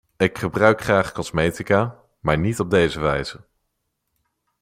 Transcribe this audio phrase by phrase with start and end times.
[0.17, 3.45] Ik gebruik graag cosmetica, maar niet op deze wijze.